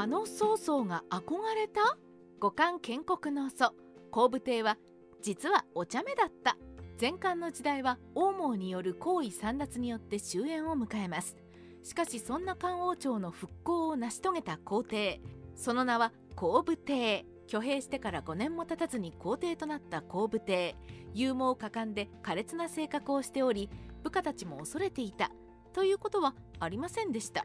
[0.00, 1.98] あの曹操が憧れた？
[2.40, 3.74] 五冠建国の祖。
[4.10, 4.78] 後武帝は
[5.20, 6.56] 実はお茶目だった。
[6.98, 11.36] 前漢の時代は王毛による皇位簒奪によって終焉を迎えます。
[11.82, 15.20] しかしそんな漢王朝の復興を成し遂げた皇帝。
[15.54, 17.26] その名は後武帝。
[17.46, 20.76] 挙兵してから5年も経たずに皇帝となった後武帝。
[21.12, 23.68] 勇猛果敢で苛烈な性格をしており
[24.02, 25.30] 部下たちも恐れていた。
[25.74, 27.44] ということはありませんでした。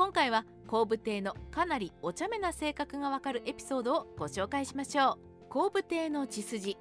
[0.00, 5.18] 今回は後武帝のかなりお茶目な性格がわかるエピソードをご紹介しましょう。
[5.50, 6.78] 後武帝の血筋。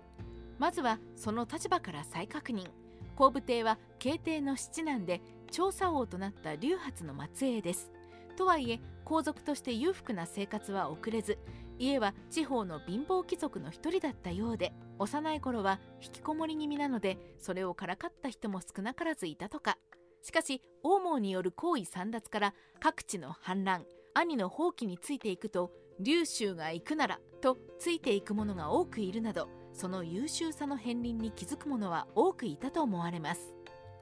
[0.58, 2.70] まずはその立場から再確認。
[3.18, 7.92] 後武帝は慶帝の七男で調査王となった劉発の末裔です。
[8.38, 11.40] とはいえ皇族として裕福な生活は送れず
[11.78, 19.78] 家は地方の貧乏貴族の一人だったようで幼い頃は引きこもり気味なのでそれをからかった人も少なからずいたとか。
[20.22, 33.54] しかし王毛による行為簒奪から各地の反乱兄の放棄についていくと劉州が行くならとついていく者が多くいるなどその優秀さの片鱗に気づく者は多くいたと思われます。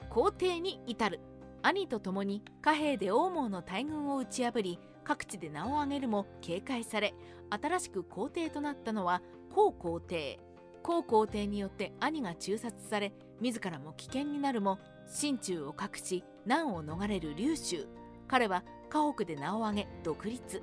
[0.10, 1.20] 皇帝に至る。
[1.62, 7.14] 兄と共に貨幣で王毛の大軍を打ち破り各地で名を挙げるも警戒され
[7.50, 9.22] 新しく皇帝となったのは
[9.54, 10.40] 皇皇帝。
[10.84, 17.88] 皇皇帝によって兄が中殺され自らも危険になるも心中を隠し難を逃れる劉州
[18.28, 20.62] 彼は家屋で名を挙げ独立。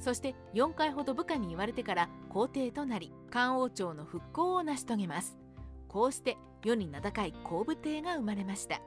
[0.00, 5.36] そして4回ほど部下に言われてから皇帝となり漢王朝の復興を成し遂げます。
[5.88, 8.80] こうして世に名高い皇武帝が生まれました。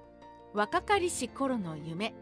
[0.54, 2.14] 若かりし頃の夢。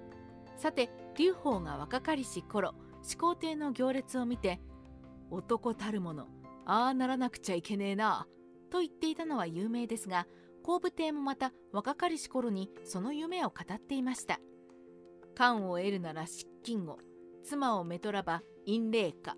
[0.55, 4.59] さて劉邦が若かりし頃始皇帝の行列を見て
[5.31, 6.27] 男たるもの
[6.65, 8.27] ああならなくちゃいけねえな
[8.69, 10.27] と言っていたのは有名ですが
[10.69, 14.39] 後武帝もまた若かりし頃にその夢を語っていました。
[15.33, 16.99] 官を得るなら失禁後
[17.43, 19.35] 妻をめとらば陰霊下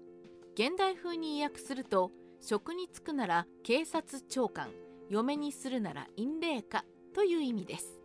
[0.56, 4.72] 現代風に訳すると職に就くなら警察長官
[5.10, 6.84] 嫁にするなら陰霊下
[7.16, 8.02] という意味です。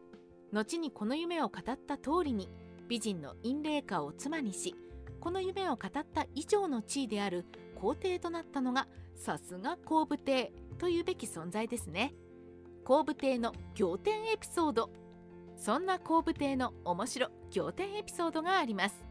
[0.53, 2.49] 後にこの夢を語った通りに
[2.87, 4.77] 美人の陰霊下を妻にし
[5.19, 8.87] この夢を語った以上の地位である皇帝となったのが
[9.17, 12.15] さすが後武帝というべき存在ですね。
[12.87, 14.91] 後武帝の仰天エピソード。
[15.57, 19.05] そんな後武帝の面白仰天エピソードがあります。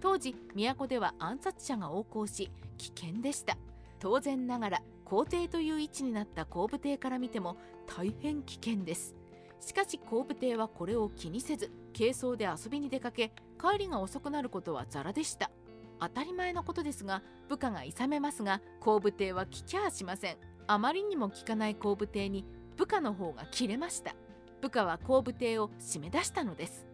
[0.00, 3.56] 当時都では暗殺者が横行し危険でした。
[4.00, 9.14] 当然ながら皇帝という位置になった後武帝から見ても大変危険です。
[9.60, 15.52] しかし後武帝はこれを気にせず軽装で遊びに出かけ帰りが遅くなることはザラでした。
[16.00, 20.36] 当たり前のことですが部下が諌めますが後武帝は聞きゃあしません。
[20.66, 22.44] あまりにも聞かない後武帝に
[22.80, 24.14] 部下の方が切れました。
[24.62, 26.86] 部下は後武帝を締め出したのです。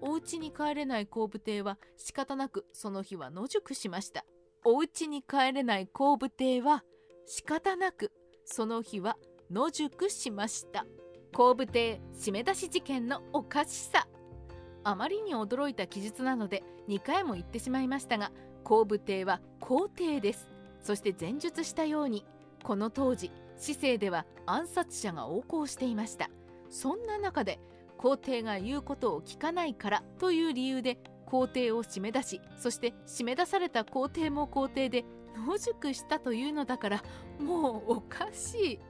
[0.00, 4.24] お家に帰れない後武帝は仕方なくその日は野宿しました。
[4.64, 6.82] お家に帰れない後武帝は
[7.24, 8.10] 仕方なく
[8.44, 9.16] その日は
[9.48, 10.84] 野宿しました。
[11.32, 14.08] 後武帝締め出し事件のおかしさ。
[14.82, 18.32] あまりに驚いた記述なので2回も言ってしまいましたが
[18.64, 20.50] 後武帝は皇帝です。
[20.82, 22.26] そして前述したように
[22.64, 26.30] この当時市政では暗殺者が横行していました。
[26.70, 27.58] そんな中で
[27.96, 35.04] 皇帝が言うことを聞かないからという理由で皇帝を締め出しそして締め出された皇帝も皇帝で
[35.36, 37.02] 野宿したというのだから
[37.40, 38.80] もうおかしい。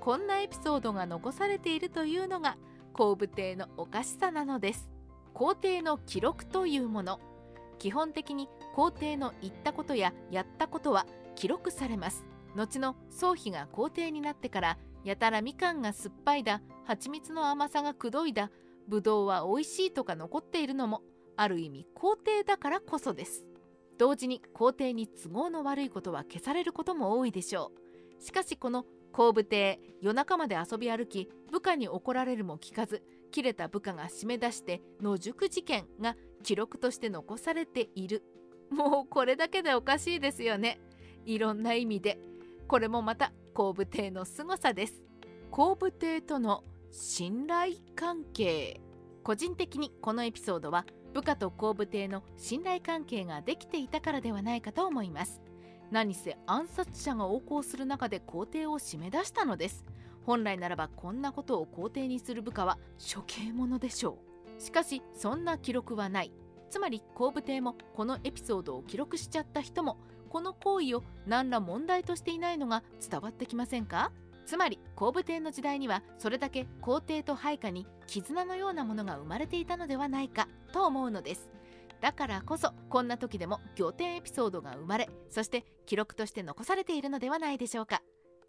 [0.00, 2.58] こんなエピソードが残されているというのが
[2.92, 4.90] 後武帝のおかしさなのです。
[5.32, 7.20] 皇帝の記録というもの。
[7.78, 12.33] 基本的に皇帝の言ったことややったことは記録されます。
[12.54, 18.50] 後の宗妃が皇帝になってからやたらみかんが酸っぱいだ蜂蜜の甘さがくどいだ
[18.88, 21.02] ぶどうは美味しいとか残っているのも
[21.36, 23.44] ある意味皇帝だからこそです。
[23.98, 27.72] 同時に皇帝に都合の悪いことは消されることも多いでしょ
[28.20, 28.22] う。
[28.22, 38.22] しかしこの後武帝夜中まで遊び歩き部下に怒られるも聞かず切れた部下が締め出して野宿事件が記録として残されている。
[38.70, 40.80] もうこれだけでおかしいですよね。
[41.24, 42.18] いろんな意味で。
[42.74, 45.04] これもまた後武帝の凄さです。
[45.52, 48.80] 後武帝との信頼関係。
[49.22, 55.40] 個人的にこのエピソードは部下と後武帝の信頼関係ができていたからではないかと思います。
[55.92, 59.84] 何せ暗殺者が横行する中で皇帝を締め出したのです。
[60.26, 64.18] 本来ならばこんなことを皇帝にする部下は処刑者でしょ
[64.58, 64.60] う。
[64.60, 66.32] しかしそんな記録はない。
[66.70, 69.98] つまり後武帝もこのエピソードを記録しちゃった人も
[70.34, 74.10] この行為を何ら問題としていないのが伝わってきませんか？
[74.46, 81.48] つまり後武帝の時代にはそれだけ皇帝と配下に絆のようなものが生まれていたのではないかと思うのです。
[82.00, 88.02] だからこそこんな時でも仰天エピソードが生まれそして記録として残されているのではないでしょうか。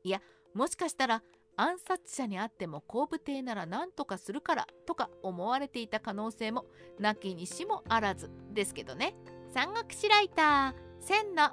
[0.03, 0.23] いや
[0.55, 1.21] もしかしたら
[1.55, 6.65] 暗殺者にあっても後部艇なら何とかするからとか思われていた可能性も
[6.99, 9.13] なきにしもあらずですけどね。
[9.53, 11.51] 山岳史ライター千の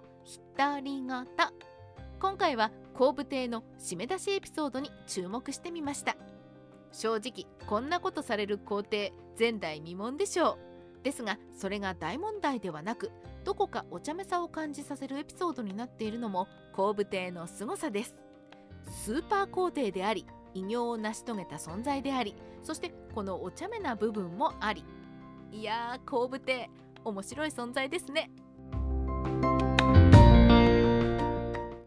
[0.57, 1.27] 独り言
[2.21, 6.17] 今回は後部艇の締め出しエピソードに注目してみました。
[6.93, 10.59] 正直こんなことされる皇帝前代未聞でしょ
[11.01, 11.03] う。
[11.03, 13.11] ですがそれが大問題ではなく
[13.45, 18.23] どこかお茶目さを感じさせるエピソードになっているのも後部艇の凄さです。
[18.89, 24.85] スーパー皇帝であり偉業を成し遂げた存在でありそしてこのお茶目な部分もあり。
[25.51, 26.71] いやー後部艇
[27.05, 28.31] 面白い存在ですね。